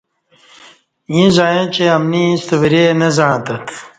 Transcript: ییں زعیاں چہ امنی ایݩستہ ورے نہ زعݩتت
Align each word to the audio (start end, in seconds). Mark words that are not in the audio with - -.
ییں 1.11 1.29
زعیاں 1.35 1.67
چہ 1.75 1.83
امنی 1.97 2.21
ایݩستہ 2.27 2.55
ورے 2.61 2.83
نہ 2.99 3.07
زعݩتت 3.17 3.65